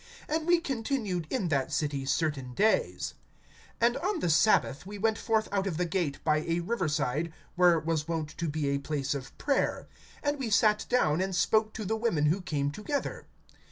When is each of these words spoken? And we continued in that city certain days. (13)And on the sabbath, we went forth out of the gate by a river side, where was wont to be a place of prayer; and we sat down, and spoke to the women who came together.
And 0.27 0.47
we 0.47 0.59
continued 0.59 1.27
in 1.29 1.49
that 1.49 1.71
city 1.71 2.05
certain 2.05 2.55
days. 2.55 3.13
(13)And 3.81 4.03
on 4.03 4.19
the 4.19 4.31
sabbath, 4.31 4.83
we 4.83 4.97
went 4.97 5.19
forth 5.19 5.47
out 5.51 5.67
of 5.67 5.77
the 5.77 5.85
gate 5.85 6.23
by 6.23 6.37
a 6.37 6.61
river 6.61 6.87
side, 6.87 7.31
where 7.53 7.79
was 7.79 8.07
wont 8.07 8.29
to 8.39 8.49
be 8.49 8.69
a 8.69 8.79
place 8.79 9.13
of 9.13 9.37
prayer; 9.37 9.87
and 10.23 10.39
we 10.39 10.49
sat 10.49 10.87
down, 10.89 11.21
and 11.21 11.35
spoke 11.35 11.71
to 11.75 11.85
the 11.85 11.95
women 11.95 12.25
who 12.25 12.41
came 12.41 12.71
together. 12.71 13.27